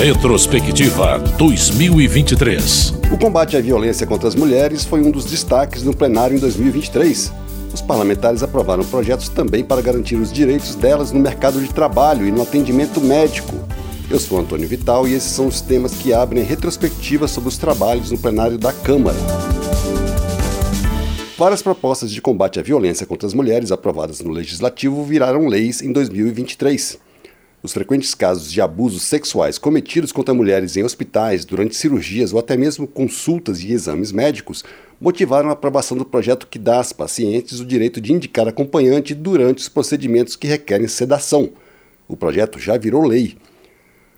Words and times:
Retrospectiva 0.00 1.18
2023. 1.36 2.94
O 3.12 3.18
combate 3.18 3.56
à 3.56 3.60
violência 3.60 4.06
contra 4.06 4.26
as 4.26 4.34
mulheres 4.34 4.84
foi 4.84 5.00
um 5.00 5.10
dos 5.10 5.26
destaques 5.26 5.84
no 5.84 5.94
plenário 5.94 6.36
em 6.36 6.40
2023. 6.40 7.30
Os 7.72 7.80
parlamentares 7.82 8.42
aprovaram 8.42 8.82
projetos 8.84 9.28
também 9.28 9.62
para 9.62 9.82
garantir 9.82 10.16
os 10.16 10.32
direitos 10.32 10.74
delas 10.74 11.12
no 11.12 11.20
mercado 11.20 11.60
de 11.60 11.68
trabalho 11.68 12.26
e 12.26 12.32
no 12.32 12.42
atendimento 12.42 13.00
médico. 13.00 13.54
Eu 14.10 14.18
sou 14.18 14.40
Antônio 14.40 14.66
Vital 14.66 15.06
e 15.06 15.12
esses 15.12 15.30
são 15.30 15.46
os 15.46 15.60
temas 15.60 15.92
que 15.94 16.12
abrem 16.12 16.42
a 16.42 16.46
retrospectiva 16.46 17.28
sobre 17.28 17.50
os 17.50 17.58
trabalhos 17.58 18.10
no 18.10 18.18
plenário 18.18 18.58
da 18.58 18.72
Câmara. 18.72 19.18
Várias 21.38 21.62
propostas 21.62 22.10
de 22.10 22.20
combate 22.20 22.58
à 22.58 22.62
violência 22.62 23.06
contra 23.06 23.26
as 23.26 23.34
mulheres 23.34 23.70
aprovadas 23.70 24.20
no 24.20 24.32
Legislativo 24.32 25.04
viraram 25.04 25.46
leis 25.46 25.82
em 25.82 25.92
2023. 25.92 26.98
Os 27.62 27.72
frequentes 27.72 28.12
casos 28.12 28.50
de 28.50 28.60
abusos 28.60 29.04
sexuais 29.04 29.56
cometidos 29.56 30.10
contra 30.10 30.34
mulheres 30.34 30.76
em 30.76 30.82
hospitais, 30.82 31.44
durante 31.44 31.76
cirurgias 31.76 32.32
ou 32.32 32.40
até 32.40 32.56
mesmo 32.56 32.88
consultas 32.88 33.62
e 33.62 33.70
exames 33.70 34.10
médicos 34.10 34.64
motivaram 35.00 35.48
a 35.48 35.52
aprovação 35.52 35.96
do 35.96 36.04
projeto 36.04 36.48
que 36.48 36.58
dá 36.58 36.80
às 36.80 36.92
pacientes 36.92 37.60
o 37.60 37.64
direito 37.64 38.00
de 38.00 38.12
indicar 38.12 38.48
acompanhante 38.48 39.14
durante 39.14 39.58
os 39.58 39.68
procedimentos 39.68 40.34
que 40.34 40.48
requerem 40.48 40.88
sedação. 40.88 41.50
O 42.08 42.16
projeto 42.16 42.58
já 42.58 42.76
virou 42.76 43.06
lei. 43.06 43.36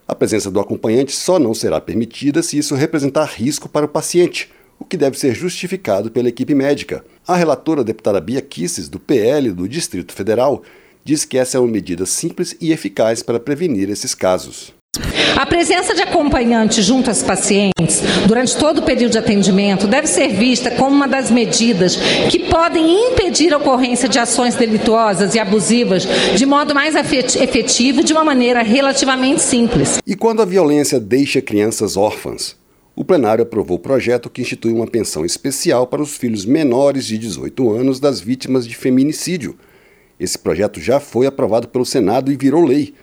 A 0.09 0.15
presença 0.15 0.51
do 0.51 0.59
acompanhante 0.59 1.13
só 1.13 1.39
não 1.39 1.53
será 1.53 1.83
permitida 1.83 2.43
se 2.43 2.57
isso 2.57 2.75
representar 2.75 3.27
risco 3.27 3.69
para 3.69 3.85
o 3.85 3.89
paciente, 3.89 4.51
o 4.79 4.87
que 4.87 4.97
deve 4.97 5.19
ser 5.19 5.35
justificado 5.35 6.11
pela 6.11 6.31
equipe 6.31 6.55
médica. 6.55 7.05
A 7.27 7.37
relatora 7.37 7.83
a 7.83 7.85
deputada 7.85 8.23
Bia 8.23 8.41
Kisses, 8.41 8.89
do 8.89 8.99
PL 8.99 9.53
do 9.53 9.69
Distrito 9.69 10.15
Federal, 10.15 10.63
diz 11.05 11.25
que 11.25 11.37
essa 11.37 11.59
é 11.59 11.61
uma 11.61 11.71
medida 11.71 12.07
simples 12.07 12.57
e 12.61 12.73
eficaz 12.73 13.23
para 13.23 13.39
prevenir 13.39 13.91
esses 13.91 14.15
casos. 14.15 14.73
A 15.37 15.45
presença 15.45 15.95
de 15.95 16.01
acompanhante 16.01 16.81
junto 16.81 17.11
às 17.11 17.23
pacientes 17.23 18.01
durante 18.27 18.57
todo 18.57 18.79
o 18.79 18.83
período 18.83 19.13
de 19.13 19.19
atendimento 19.19 19.87
deve 19.89 20.07
ser 20.07 20.29
vista 20.29 20.71
como 20.71 20.95
uma 20.95 21.09
das 21.09 21.31
medidas 21.31 21.97
que 22.31 22.39
podem 22.39 23.11
impedir 23.11 23.53
a 23.53 23.59
ocorrência 23.59 24.09
de 24.09 24.19
ações 24.19 24.55
delituosas 24.55 25.35
e 25.35 25.41
abusivas 25.41 26.07
de 26.37 26.47
modo 26.47 26.73
mais 26.73 26.95
efetivo 26.95 28.01
e 28.01 28.05
de 28.05 28.13
uma 28.13 28.25
maneira 28.25 28.63
relativamente 28.63 29.43
simples. 29.43 29.99
E 30.07 30.15
quando 30.15 30.41
a 30.41 30.47
violência 30.47 31.01
deixa 31.01 31.43
crianças 31.43 31.97
órfãs? 31.97 32.57
O 32.97 33.05
plenário 33.05 33.43
aprovou 33.43 33.77
o 33.77 33.81
projeto 33.81 34.31
que 34.31 34.41
institui 34.41 34.73
uma 34.73 34.87
pensão 34.87 35.25
especial 35.25 35.89
para 35.89 36.01
os 36.01 36.17
filhos 36.17 36.47
menores 36.47 37.05
de 37.07 37.19
18 37.19 37.73
anos 37.73 37.99
das 37.99 38.21
vítimas 38.21 38.65
de 38.65 38.77
feminicídio. 38.77 39.59
Esse 40.19 40.39
projeto 40.39 40.81
já 40.81 41.01
foi 41.01 41.27
aprovado 41.27 41.69
pelo 41.69 41.85
Senado 41.85 42.31
e 42.31 42.37
virou 42.37 42.65
lei. 42.65 42.95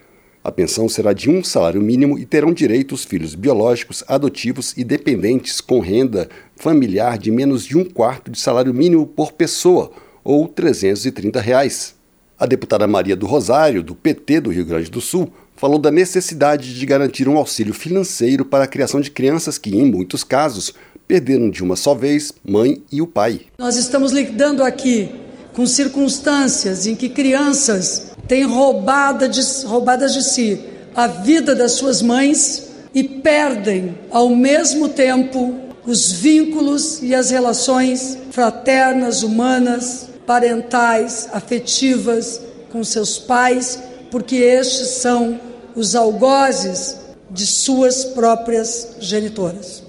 A 0.43 0.51
pensão 0.51 0.89
será 0.89 1.13
de 1.13 1.29
um 1.29 1.43
salário 1.43 1.81
mínimo 1.81 2.17
e 2.17 2.25
terão 2.25 2.51
direito 2.51 2.95
os 2.95 3.03
filhos 3.03 3.35
biológicos, 3.35 4.03
adotivos 4.07 4.73
e 4.75 4.83
dependentes 4.83 5.61
com 5.61 5.79
renda 5.79 6.27
familiar 6.55 7.17
de 7.17 7.29
menos 7.29 7.63
de 7.63 7.77
um 7.77 7.85
quarto 7.85 8.31
de 8.31 8.39
salário 8.39 8.73
mínimo 8.73 9.05
por 9.05 9.33
pessoa, 9.33 9.91
ou 10.23 10.47
330 10.47 11.39
reais. 11.39 11.95
A 12.39 12.47
deputada 12.47 12.87
Maria 12.87 13.15
do 13.15 13.27
Rosário, 13.27 13.83
do 13.83 13.93
PT 13.93 14.41
do 14.41 14.49
Rio 14.49 14.65
Grande 14.65 14.89
do 14.89 14.99
Sul, 14.99 15.31
falou 15.55 15.77
da 15.77 15.91
necessidade 15.91 16.73
de 16.73 16.85
garantir 16.87 17.29
um 17.29 17.37
auxílio 17.37 17.73
financeiro 17.73 18.43
para 18.43 18.63
a 18.63 18.67
criação 18.67 18.99
de 18.99 19.11
crianças 19.11 19.59
que, 19.59 19.77
em 19.77 19.85
muitos 19.85 20.23
casos, 20.23 20.73
perderam 21.07 21.51
de 21.51 21.61
uma 21.61 21.75
só 21.75 21.93
vez 21.93 22.33
mãe 22.43 22.81
e 22.91 22.99
o 22.99 23.05
pai. 23.05 23.41
Nós 23.59 23.75
estamos 23.75 24.11
lidando 24.11 24.63
aqui 24.63 25.11
com 25.53 25.65
circunstâncias 25.65 26.87
em 26.87 26.95
que 26.95 27.09
crianças 27.09 28.11
têm 28.27 28.43
roubada 28.43 29.27
de, 29.27 29.41
roubadas 29.65 30.13
de 30.13 30.23
si 30.23 30.59
a 30.95 31.07
vida 31.07 31.55
das 31.55 31.73
suas 31.73 32.01
mães 32.01 32.69
e 32.93 33.03
perdem, 33.03 33.97
ao 34.09 34.29
mesmo 34.29 34.89
tempo, 34.89 35.55
os 35.85 36.11
vínculos 36.11 37.01
e 37.01 37.15
as 37.15 37.31
relações 37.31 38.17
fraternas, 38.31 39.23
humanas, 39.23 40.09
parentais, 40.25 41.29
afetivas 41.31 42.41
com 42.71 42.83
seus 42.83 43.17
pais, 43.17 43.79
porque 44.09 44.35
estes 44.35 44.89
são 44.89 45.39
os 45.75 45.95
algozes 45.95 46.97
de 47.29 47.45
suas 47.45 48.03
próprias 48.03 48.95
genitoras. 48.99 49.83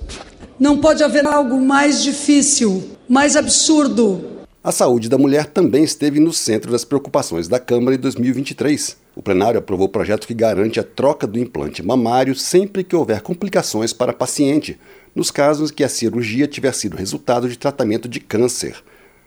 Não 0.58 0.78
pode 0.78 1.02
haver 1.02 1.26
algo 1.26 1.60
mais 1.60 2.02
difícil, 2.02 2.90
mais 3.08 3.34
absurdo 3.36 4.31
a 4.64 4.70
saúde 4.70 5.08
da 5.08 5.18
mulher 5.18 5.46
também 5.46 5.82
esteve 5.82 6.20
no 6.20 6.32
centro 6.32 6.70
das 6.70 6.84
preocupações 6.84 7.48
da 7.48 7.58
Câmara 7.58 7.96
em 7.96 7.98
2023. 7.98 8.96
O 9.16 9.20
plenário 9.20 9.58
aprovou 9.58 9.86
o 9.88 9.90
projeto 9.90 10.24
que 10.24 10.34
garante 10.34 10.78
a 10.78 10.84
troca 10.84 11.26
do 11.26 11.36
implante 11.36 11.82
mamário 11.82 12.32
sempre 12.36 12.84
que 12.84 12.94
houver 12.94 13.22
complicações 13.22 13.92
para 13.92 14.12
a 14.12 14.14
paciente, 14.14 14.78
nos 15.16 15.32
casos 15.32 15.72
que 15.72 15.82
a 15.82 15.88
cirurgia 15.88 16.46
tiver 16.46 16.72
sido 16.74 16.96
resultado 16.96 17.48
de 17.48 17.58
tratamento 17.58 18.08
de 18.08 18.20
câncer. 18.20 18.76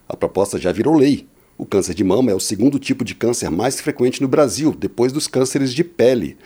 A 0.08 0.16
proposta 0.16 0.58
já 0.58 0.72
virou 0.72 0.96
lei. 0.96 1.28
O 1.58 1.66
câncer 1.66 1.94
de 1.94 2.04
mama 2.04 2.32
é 2.32 2.36
o 2.36 2.40
segundo 2.40 2.80
tipo 2.80 3.04
de 3.04 3.14
câncer 3.14 3.50
mais 3.52 3.82
frequente 3.82 4.22
no 4.22 4.30
Brasil, 4.30 4.74
depois 4.74 5.12
dos 5.12 5.28
cânceres 5.28 5.74
de 5.74 5.84
pele. 5.84 6.38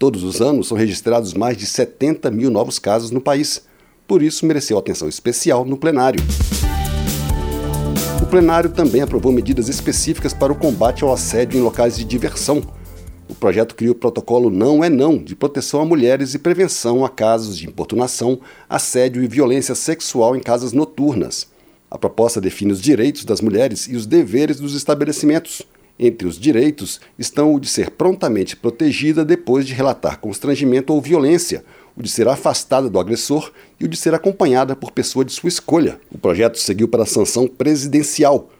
Todos 0.00 0.24
os 0.24 0.40
anos 0.40 0.66
são 0.66 0.76
registrados 0.76 1.32
mais 1.32 1.56
de 1.56 1.64
70 1.64 2.28
mil 2.32 2.50
novos 2.50 2.80
casos 2.80 3.12
no 3.12 3.20
país. 3.20 3.62
Por 4.06 4.20
isso, 4.20 4.44
mereceu 4.44 4.76
atenção 4.76 5.08
especial 5.08 5.64
no 5.64 5.76
plenário 5.76 6.20
plenário 8.32 8.70
também 8.70 9.02
aprovou 9.02 9.30
medidas 9.30 9.68
específicas 9.68 10.32
para 10.32 10.50
o 10.50 10.56
combate 10.56 11.04
ao 11.04 11.12
assédio 11.12 11.60
em 11.60 11.62
locais 11.62 11.98
de 11.98 12.02
diversão. 12.02 12.62
O 13.28 13.34
projeto 13.34 13.74
cria 13.74 13.92
o 13.92 13.94
protocolo 13.94 14.48
Não 14.48 14.82
é 14.82 14.88
Não 14.88 15.18
de 15.18 15.36
proteção 15.36 15.82
a 15.82 15.84
mulheres 15.84 16.32
e 16.32 16.38
prevenção 16.38 17.04
a 17.04 17.10
casos 17.10 17.58
de 17.58 17.66
importunação, 17.68 18.40
assédio 18.70 19.22
e 19.22 19.28
violência 19.28 19.74
sexual 19.74 20.34
em 20.34 20.40
casas 20.40 20.72
noturnas. 20.72 21.46
A 21.90 21.98
proposta 21.98 22.40
define 22.40 22.72
os 22.72 22.80
direitos 22.80 23.26
das 23.26 23.42
mulheres 23.42 23.86
e 23.86 23.96
os 23.96 24.06
deveres 24.06 24.58
dos 24.58 24.74
estabelecimentos. 24.74 25.60
Entre 25.98 26.26
os 26.26 26.38
direitos 26.38 27.02
estão 27.18 27.54
o 27.54 27.60
de 27.60 27.68
ser 27.68 27.90
prontamente 27.90 28.56
protegida 28.56 29.26
depois 29.26 29.66
de 29.66 29.74
relatar 29.74 30.18
constrangimento 30.18 30.90
ou 30.94 31.02
violência, 31.02 31.62
o 31.96 32.02
de 32.02 32.08
ser 32.08 32.28
afastada 32.28 32.88
do 32.88 32.98
agressor 32.98 33.52
e 33.78 33.84
o 33.84 33.88
de 33.88 33.96
ser 33.96 34.14
acompanhada 34.14 34.74
por 34.74 34.92
pessoa 34.92 35.24
de 35.24 35.32
sua 35.32 35.48
escolha. 35.48 36.00
O 36.10 36.18
projeto 36.18 36.58
seguiu 36.58 36.88
para 36.88 37.02
a 37.02 37.06
sanção 37.06 37.46
presidencial. 37.46 38.50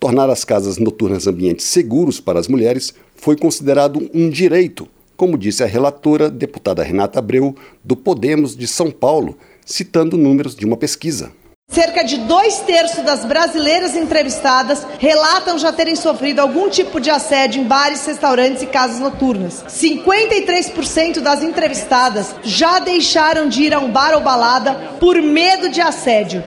Tornar 0.00 0.30
as 0.30 0.44
casas 0.44 0.78
noturnas 0.78 1.26
ambientes 1.26 1.66
seguros 1.66 2.20
para 2.20 2.38
as 2.38 2.48
mulheres 2.48 2.94
foi 3.14 3.36
considerado 3.36 4.08
um 4.14 4.30
direito, 4.30 4.88
como 5.16 5.36
disse 5.36 5.64
a 5.64 5.66
relatora, 5.66 6.30
deputada 6.30 6.82
Renata 6.82 7.18
Abreu, 7.18 7.54
do 7.82 7.96
Podemos 7.96 8.56
de 8.56 8.68
São 8.68 8.90
Paulo, 8.90 9.36
citando 9.66 10.16
números 10.16 10.54
de 10.54 10.64
uma 10.64 10.76
pesquisa. 10.76 11.32
Cerca 11.70 12.02
de 12.02 12.16
dois 12.16 12.60
terços 12.60 13.04
das 13.04 13.26
brasileiras 13.26 13.94
entrevistadas 13.94 14.86
relatam 14.98 15.58
já 15.58 15.70
terem 15.70 15.94
sofrido 15.94 16.40
algum 16.40 16.70
tipo 16.70 16.98
de 16.98 17.10
assédio 17.10 17.60
em 17.60 17.64
bares, 17.64 18.06
restaurantes 18.06 18.62
e 18.62 18.66
casas 18.66 18.98
noturnas. 18.98 19.62
53% 19.68 21.20
das 21.20 21.42
entrevistadas 21.42 22.34
já 22.42 22.78
deixaram 22.78 23.48
de 23.48 23.64
ir 23.64 23.74
a 23.74 23.80
um 23.80 23.92
bar 23.92 24.14
ou 24.14 24.20
balada 24.22 24.74
por 24.98 25.20
medo 25.20 25.68
de 25.68 25.80
assédio. 25.82 26.42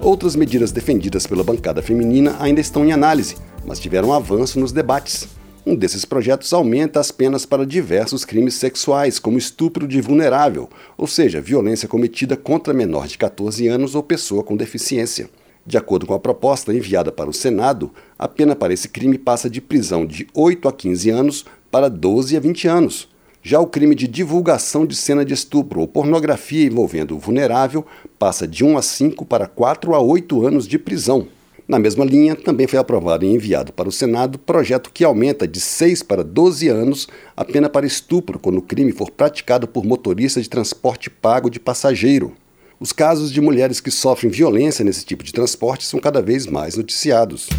Outras 0.00 0.34
medidas 0.34 0.72
defendidas 0.72 1.26
pela 1.26 1.44
bancada 1.44 1.82
feminina 1.82 2.36
ainda 2.40 2.60
estão 2.60 2.86
em 2.86 2.92
análise, 2.92 3.36
mas 3.66 3.78
tiveram 3.78 4.14
avanço 4.14 4.58
nos 4.58 4.72
debates. 4.72 5.28
Um 5.68 5.76
desses 5.76 6.06
projetos 6.06 6.50
aumenta 6.54 6.98
as 6.98 7.10
penas 7.10 7.44
para 7.44 7.66
diversos 7.66 8.24
crimes 8.24 8.54
sexuais, 8.54 9.18
como 9.18 9.36
estupro 9.36 9.86
de 9.86 10.00
vulnerável, 10.00 10.66
ou 10.96 11.06
seja, 11.06 11.42
violência 11.42 11.86
cometida 11.86 12.38
contra 12.38 12.72
menor 12.72 13.06
de 13.06 13.18
14 13.18 13.68
anos 13.68 13.94
ou 13.94 14.02
pessoa 14.02 14.42
com 14.42 14.56
deficiência. 14.56 15.28
De 15.66 15.76
acordo 15.76 16.06
com 16.06 16.14
a 16.14 16.18
proposta 16.18 16.72
enviada 16.72 17.12
para 17.12 17.28
o 17.28 17.34
Senado, 17.34 17.92
a 18.18 18.26
pena 18.26 18.56
para 18.56 18.72
esse 18.72 18.88
crime 18.88 19.18
passa 19.18 19.50
de 19.50 19.60
prisão 19.60 20.06
de 20.06 20.26
8 20.32 20.68
a 20.68 20.72
15 20.72 21.10
anos 21.10 21.44
para 21.70 21.90
12 21.90 22.34
a 22.34 22.40
20 22.40 22.66
anos. 22.66 23.06
Já 23.42 23.60
o 23.60 23.66
crime 23.66 23.94
de 23.94 24.08
divulgação 24.08 24.86
de 24.86 24.96
cena 24.96 25.22
de 25.22 25.34
estupro 25.34 25.80
ou 25.80 25.86
pornografia 25.86 26.64
envolvendo 26.64 27.14
o 27.14 27.18
vulnerável 27.18 27.84
passa 28.18 28.48
de 28.48 28.64
1 28.64 28.78
a 28.78 28.80
5 28.80 29.22
para 29.26 29.46
4 29.46 29.94
a 29.94 30.00
8 30.00 30.46
anos 30.46 30.66
de 30.66 30.78
prisão. 30.78 31.28
Na 31.68 31.78
mesma 31.78 32.02
linha, 32.02 32.34
também 32.34 32.66
foi 32.66 32.78
aprovado 32.78 33.26
e 33.26 33.28
enviado 33.28 33.74
para 33.74 33.90
o 33.90 33.92
Senado 33.92 34.38
projeto 34.38 34.90
que 34.90 35.04
aumenta 35.04 35.46
de 35.46 35.60
6 35.60 36.02
para 36.02 36.24
12 36.24 36.66
anos 36.66 37.06
a 37.36 37.44
pena 37.44 37.68
para 37.68 37.86
estupro 37.86 38.38
quando 38.38 38.56
o 38.56 38.62
crime 38.62 38.90
for 38.90 39.10
praticado 39.10 39.68
por 39.68 39.84
motorista 39.84 40.40
de 40.40 40.48
transporte 40.48 41.10
pago 41.10 41.50
de 41.50 41.60
passageiro. 41.60 42.32
Os 42.80 42.90
casos 42.90 43.30
de 43.30 43.42
mulheres 43.42 43.80
que 43.80 43.90
sofrem 43.90 44.30
violência 44.30 44.82
nesse 44.82 45.04
tipo 45.04 45.22
de 45.22 45.30
transporte 45.30 45.84
são 45.84 46.00
cada 46.00 46.22
vez 46.22 46.46
mais 46.46 46.74
noticiados. 46.74 47.50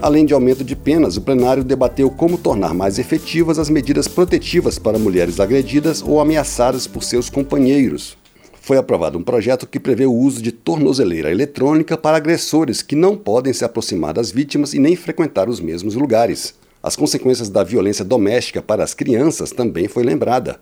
Além 0.00 0.24
de 0.24 0.32
aumento 0.32 0.64
de 0.64 0.74
penas, 0.74 1.18
o 1.18 1.20
plenário 1.20 1.62
debateu 1.62 2.10
como 2.10 2.38
tornar 2.38 2.72
mais 2.72 2.98
efetivas 2.98 3.58
as 3.58 3.68
medidas 3.68 4.08
protetivas 4.08 4.78
para 4.78 4.98
mulheres 4.98 5.38
agredidas 5.38 6.00
ou 6.00 6.18
ameaçadas 6.18 6.86
por 6.86 7.04
seus 7.04 7.28
companheiros 7.28 8.18
foi 8.60 8.76
aprovado 8.76 9.18
um 9.18 9.22
projeto 9.22 9.66
que 9.66 9.80
prevê 9.80 10.04
o 10.04 10.12
uso 10.12 10.42
de 10.42 10.52
tornozeleira 10.52 11.30
eletrônica 11.30 11.96
para 11.96 12.18
agressores 12.18 12.82
que 12.82 12.94
não 12.94 13.16
podem 13.16 13.52
se 13.52 13.64
aproximar 13.64 14.12
das 14.12 14.30
vítimas 14.30 14.74
e 14.74 14.78
nem 14.78 14.94
frequentar 14.94 15.48
os 15.48 15.60
mesmos 15.60 15.94
lugares. 15.94 16.54
As 16.82 16.94
consequências 16.94 17.48
da 17.48 17.64
violência 17.64 18.04
doméstica 18.04 18.62
para 18.62 18.84
as 18.84 18.94
crianças 18.94 19.50
também 19.50 19.88
foi 19.88 20.04
lembrada. 20.04 20.60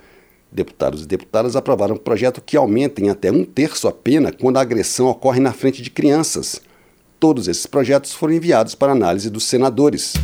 Deputados 0.51 1.03
e 1.03 1.07
deputadas 1.07 1.57
aprovaram 1.57 1.97
um 1.97 1.99
projeto 1.99 2.41
que 2.41 2.57
aumenta 2.57 3.03
em 3.03 3.11
até 3.11 3.31
um 3.31 3.45
terço 3.45 3.87
a 3.87 3.93
pena 3.93 4.33
quando 4.33 4.57
a 4.57 4.63
agressão 4.63 5.09
ocorre 5.09 5.41
na 5.41 5.53
frente 5.53 5.83
de 5.83 5.91
crianças. 5.91 6.61
Todos 7.21 7.49
esses 7.49 7.67
projetos 7.67 8.15
foram 8.15 8.35
enviados 8.35 8.75
para 8.75 8.93
análise 8.93 9.29
dos 9.29 9.45
senadores. 9.45 10.15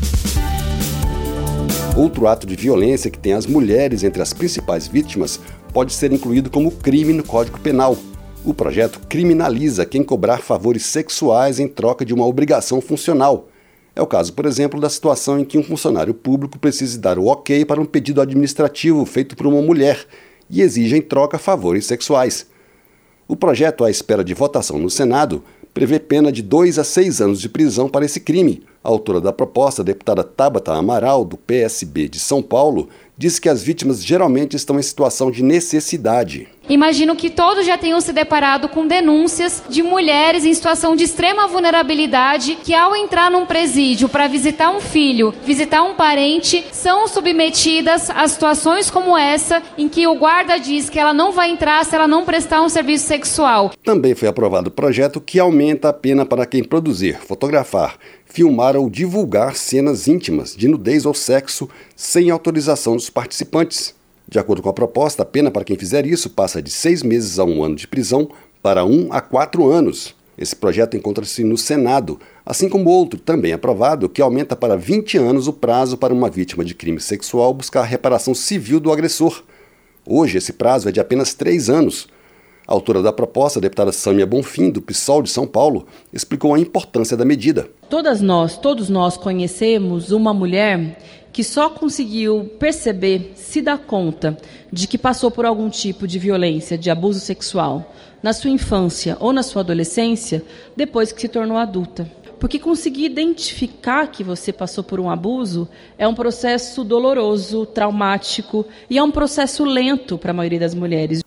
Outro 1.96 2.26
ato 2.26 2.44
de 2.44 2.56
violência 2.56 3.08
que 3.08 3.18
tem 3.18 3.34
as 3.34 3.46
mulheres 3.46 4.02
entre 4.02 4.20
as 4.20 4.32
principais 4.32 4.88
vítimas 4.88 5.38
pode 5.72 5.92
ser 5.92 6.12
incluído 6.12 6.50
como 6.50 6.72
crime 6.72 7.12
no 7.12 7.22
Código 7.22 7.60
Penal. 7.60 7.96
O 8.44 8.52
projeto 8.52 8.98
criminaliza 9.08 9.86
quem 9.86 10.02
cobrar 10.02 10.38
favores 10.38 10.84
sexuais 10.86 11.60
em 11.60 11.68
troca 11.68 12.04
de 12.04 12.12
uma 12.12 12.26
obrigação 12.26 12.80
funcional. 12.80 13.48
É 13.94 14.02
o 14.02 14.08
caso, 14.08 14.32
por 14.32 14.44
exemplo, 14.44 14.80
da 14.80 14.90
situação 14.90 15.38
em 15.38 15.44
que 15.44 15.56
um 15.56 15.62
funcionário 15.62 16.12
público 16.12 16.58
precise 16.58 16.98
dar 16.98 17.16
o 17.16 17.26
ok 17.26 17.64
para 17.64 17.80
um 17.80 17.86
pedido 17.86 18.20
administrativo 18.20 19.06
feito 19.06 19.36
por 19.36 19.46
uma 19.46 19.62
mulher 19.62 20.04
e 20.50 20.62
exige 20.62 20.96
em 20.96 21.00
troca 21.00 21.38
favores 21.38 21.86
sexuais. 21.86 22.44
O 23.28 23.36
projeto, 23.36 23.84
à 23.84 23.90
espera 23.90 24.24
de 24.24 24.34
votação 24.34 24.80
no 24.80 24.90
Senado, 24.90 25.44
prevê 25.72 26.00
pena 26.00 26.32
de 26.32 26.42
dois 26.42 26.76
a 26.76 26.82
seis 26.82 27.20
anos 27.20 27.40
de 27.40 27.48
prisão 27.48 27.88
para 27.88 28.04
esse 28.04 28.18
crime. 28.18 28.64
A 28.84 28.88
autora 28.90 29.18
da 29.18 29.32
proposta, 29.32 29.80
a 29.80 29.84
deputada 29.84 30.22
Tabata 30.22 30.74
Amaral, 30.74 31.24
do 31.24 31.38
PSB 31.38 32.06
de 32.06 32.20
São 32.20 32.42
Paulo, 32.42 32.90
disse 33.16 33.40
que 33.40 33.48
as 33.48 33.62
vítimas 33.62 34.04
geralmente 34.04 34.56
estão 34.56 34.78
em 34.78 34.82
situação 34.82 35.30
de 35.30 35.42
necessidade. 35.42 36.48
Imagino 36.68 37.14
que 37.14 37.28
todos 37.28 37.66
já 37.66 37.76
tenham 37.76 38.00
se 38.00 38.12
deparado 38.12 38.68
com 38.68 38.86
denúncias 38.86 39.62
de 39.68 39.82
mulheres 39.82 40.44
em 40.44 40.54
situação 40.54 40.96
de 40.96 41.04
extrema 41.04 41.46
vulnerabilidade 41.46 42.58
que, 42.62 42.74
ao 42.74 42.96
entrar 42.96 43.30
num 43.30 43.44
presídio 43.44 44.08
para 44.08 44.26
visitar 44.26 44.70
um 44.70 44.80
filho, 44.80 45.32
visitar 45.44 45.82
um 45.82 45.94
parente, 45.94 46.64
são 46.72 47.06
submetidas 47.06 48.08
a 48.10 48.26
situações 48.26 48.90
como 48.90 49.16
essa, 49.16 49.62
em 49.76 49.88
que 49.88 50.06
o 50.06 50.14
guarda 50.14 50.58
diz 50.58 50.88
que 50.88 50.98
ela 50.98 51.12
não 51.12 51.32
vai 51.32 51.50
entrar 51.50 51.84
se 51.84 51.94
ela 51.94 52.08
não 52.08 52.24
prestar 52.24 52.62
um 52.62 52.68
serviço 52.68 53.06
sexual. 53.06 53.72
Também 53.84 54.14
foi 54.14 54.28
aprovado 54.28 54.68
o 54.68 54.72
projeto 54.72 55.20
que 55.20 55.38
aumenta 55.38 55.90
a 55.90 55.92
pena 55.92 56.24
para 56.24 56.46
quem 56.46 56.64
produzir, 56.64 57.18
fotografar, 57.18 57.98
filmar 58.34 58.76
ou 58.76 58.90
divulgar 58.90 59.54
cenas 59.54 60.08
íntimas 60.08 60.56
de 60.56 60.66
nudez 60.66 61.06
ou 61.06 61.14
sexo 61.14 61.68
sem 61.94 62.30
autorização 62.30 62.96
dos 62.96 63.08
participantes. 63.08 63.94
De 64.28 64.40
acordo 64.40 64.60
com 64.60 64.68
a 64.68 64.72
proposta, 64.72 65.22
a 65.22 65.24
pena 65.24 65.52
para 65.52 65.62
quem 65.62 65.78
fizer 65.78 66.04
isso 66.04 66.28
passa 66.28 66.60
de 66.60 66.68
seis 66.68 67.04
meses 67.04 67.38
a 67.38 67.44
um 67.44 67.62
ano 67.62 67.76
de 67.76 67.86
prisão 67.86 68.28
para 68.60 68.84
um 68.84 69.06
a 69.12 69.20
quatro 69.20 69.70
anos. 69.70 70.16
Esse 70.36 70.56
projeto 70.56 70.96
encontra-se 70.96 71.44
no 71.44 71.56
Senado, 71.56 72.18
assim 72.44 72.68
como 72.68 72.90
outro, 72.90 73.20
também 73.20 73.52
aprovado, 73.52 74.08
que 74.08 74.20
aumenta 74.20 74.56
para 74.56 74.76
20 74.76 75.16
anos 75.16 75.46
o 75.46 75.52
prazo 75.52 75.96
para 75.96 76.12
uma 76.12 76.28
vítima 76.28 76.64
de 76.64 76.74
crime 76.74 76.98
sexual 76.98 77.54
buscar 77.54 77.84
reparação 77.84 78.34
civil 78.34 78.80
do 78.80 78.90
agressor. 78.90 79.44
Hoje, 80.04 80.38
esse 80.38 80.52
prazo 80.52 80.88
é 80.88 80.92
de 80.92 80.98
apenas 80.98 81.34
três 81.34 81.70
anos. 81.70 82.08
A 82.66 82.72
autora 82.72 83.02
da 83.02 83.12
proposta, 83.12 83.58
a 83.58 83.62
deputada 83.62 83.92
Sâmia 83.92 84.24
Bonfim, 84.24 84.70
do 84.70 84.80
PSOL 84.80 85.22
de 85.22 85.28
São 85.28 85.46
Paulo, 85.46 85.86
explicou 86.10 86.54
a 86.54 86.58
importância 86.58 87.14
da 87.14 87.24
medida. 87.24 87.68
Todas 87.90 88.22
nós, 88.22 88.56
todos 88.56 88.88
nós 88.88 89.18
conhecemos 89.18 90.10
uma 90.10 90.32
mulher 90.32 90.98
que 91.30 91.44
só 91.44 91.68
conseguiu 91.68 92.50
perceber, 92.58 93.32
se 93.34 93.60
dar 93.60 93.78
conta 93.78 94.38
de 94.72 94.86
que 94.86 94.96
passou 94.96 95.30
por 95.30 95.44
algum 95.44 95.68
tipo 95.68 96.06
de 96.06 96.18
violência, 96.18 96.78
de 96.78 96.90
abuso 96.90 97.20
sexual, 97.20 97.92
na 98.22 98.32
sua 98.32 98.50
infância 98.50 99.18
ou 99.20 99.32
na 99.32 99.42
sua 99.42 99.60
adolescência, 99.60 100.42
depois 100.74 101.12
que 101.12 101.20
se 101.20 101.28
tornou 101.28 101.58
adulta. 101.58 102.10
Porque 102.38 102.58
conseguir 102.58 103.06
identificar 103.06 104.06
que 104.08 104.22
você 104.22 104.52
passou 104.52 104.84
por 104.84 105.00
um 105.00 105.10
abuso 105.10 105.68
é 105.98 106.06
um 106.06 106.14
processo 106.14 106.84
doloroso, 106.84 107.66
traumático 107.66 108.66
e 108.88 108.96
é 108.96 109.02
um 109.02 109.10
processo 109.10 109.64
lento 109.64 110.16
para 110.16 110.30
a 110.30 110.34
maioria 110.34 110.60
das 110.60 110.74
mulheres. 110.74 111.23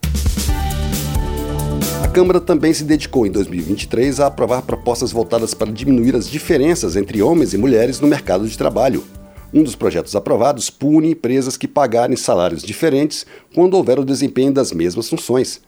A 2.18 2.20
Câmara 2.20 2.42
também 2.42 2.74
se 2.74 2.84
dedicou 2.84 3.28
em 3.28 3.32
2023 3.32 4.20
a 4.20 4.26
aprovar 4.26 4.64
propostas 4.64 5.12
voltadas 5.12 5.54
para 5.54 5.72
diminuir 5.72 6.16
as 6.16 6.28
diferenças 6.28 6.96
entre 6.96 7.22
homens 7.22 7.54
e 7.54 7.60
mulheres 7.60 8.00
no 8.00 8.08
mercado 8.08 8.48
de 8.48 8.58
trabalho. 8.58 9.04
Um 9.54 9.62
dos 9.62 9.76
projetos 9.76 10.16
aprovados 10.16 10.72
pune 10.72 11.12
empresas 11.12 11.56
que 11.56 11.68
pagarem 11.68 12.18
salários 12.18 12.64
diferentes 12.64 13.24
quando 13.54 13.76
houver 13.76 14.00
o 14.00 14.04
desempenho 14.04 14.52
das 14.52 14.72
mesmas 14.72 15.08
funções. 15.08 15.62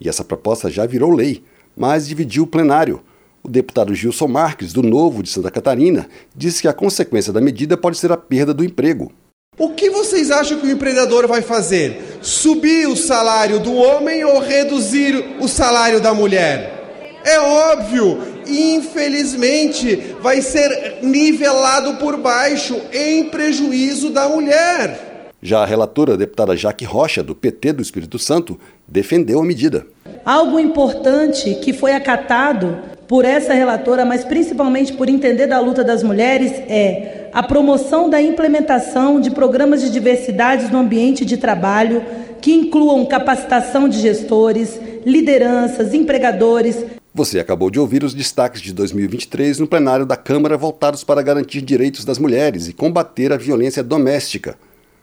E 0.00 0.08
essa 0.08 0.22
proposta 0.22 0.70
já 0.70 0.86
virou 0.86 1.10
lei, 1.10 1.42
mas 1.76 2.06
dividiu 2.06 2.44
o 2.44 2.46
plenário. 2.46 3.00
O 3.42 3.48
deputado 3.48 3.92
Gilson 3.92 4.28
Marques, 4.28 4.72
do 4.72 4.84
Novo 4.84 5.24
de 5.24 5.28
Santa 5.28 5.50
Catarina, 5.50 6.06
disse 6.36 6.62
que 6.62 6.68
a 6.68 6.72
consequência 6.72 7.32
da 7.32 7.40
medida 7.40 7.76
pode 7.76 7.98
ser 7.98 8.12
a 8.12 8.16
perda 8.16 8.54
do 8.54 8.62
emprego. 8.62 9.10
O 9.58 9.70
que 9.70 9.90
vocês 9.90 10.30
acham 10.30 10.60
que 10.60 10.68
o 10.68 10.70
empreendedor 10.70 11.26
vai 11.26 11.42
fazer? 11.42 12.05
Subir 12.26 12.88
o 12.88 12.96
salário 12.96 13.60
do 13.60 13.72
homem 13.72 14.24
ou 14.24 14.40
reduzir 14.40 15.36
o 15.38 15.46
salário 15.46 16.00
da 16.00 16.12
mulher? 16.12 17.20
É 17.24 17.38
óbvio, 17.38 18.18
infelizmente, 18.48 20.16
vai 20.20 20.42
ser 20.42 20.98
nivelado 21.02 21.98
por 21.98 22.16
baixo 22.16 22.82
em 22.92 23.28
prejuízo 23.28 24.10
da 24.10 24.28
mulher. 24.28 25.30
Já 25.40 25.62
a 25.62 25.66
relatora, 25.66 26.14
a 26.14 26.16
deputada 26.16 26.56
Jaque 26.56 26.84
Rocha, 26.84 27.22
do 27.22 27.32
PT 27.32 27.74
do 27.74 27.82
Espírito 27.82 28.18
Santo, 28.18 28.58
defendeu 28.88 29.38
a 29.38 29.44
medida. 29.44 29.86
Algo 30.24 30.58
importante 30.58 31.54
que 31.62 31.72
foi 31.72 31.92
acatado 31.92 32.76
por 33.06 33.24
essa 33.24 33.54
relatora, 33.54 34.04
mas 34.04 34.24
principalmente 34.24 34.92
por 34.94 35.08
entender 35.08 35.46
da 35.46 35.60
luta 35.60 35.84
das 35.84 36.02
mulheres, 36.02 36.50
é 36.68 37.15
a 37.36 37.42
promoção 37.42 38.08
da 38.08 38.18
implementação 38.18 39.20
de 39.20 39.30
programas 39.30 39.82
de 39.82 39.90
diversidade 39.90 40.72
no 40.72 40.78
ambiente 40.78 41.22
de 41.22 41.36
trabalho 41.36 42.02
que 42.40 42.50
incluam 42.50 43.04
capacitação 43.04 43.90
de 43.90 44.00
gestores, 44.00 44.80
lideranças, 45.04 45.92
empregadores, 45.92 46.82
você 47.14 47.38
acabou 47.38 47.70
de 47.70 47.78
ouvir 47.78 48.04
os 48.04 48.14
destaques 48.14 48.62
de 48.62 48.72
2023 48.72 49.58
no 49.58 49.66
plenário 49.66 50.06
da 50.06 50.16
Câmara 50.16 50.56
voltados 50.56 51.04
para 51.04 51.20
garantir 51.20 51.60
direitos 51.60 52.06
das 52.06 52.18
mulheres 52.18 52.68
e 52.68 52.72
combater 52.72 53.32
a 53.32 53.36
violência 53.36 53.82
doméstica. 53.82 54.56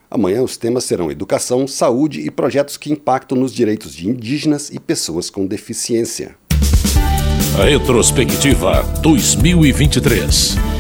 Amanhã 0.10 0.42
os 0.42 0.58
temas 0.58 0.86
serão 0.86 1.12
educação, 1.12 1.68
saúde 1.68 2.22
e 2.22 2.32
projetos 2.32 2.78
que 2.78 2.92
impactam 2.92 3.38
nos 3.38 3.54
direitos 3.54 3.94
de 3.94 4.10
indígenas 4.10 4.72
e 4.72 4.80
pessoas 4.80 5.30
com 5.30 5.46
deficiência. 5.46 6.36
Retrospectiva 7.58 8.84
2023. 9.02 10.73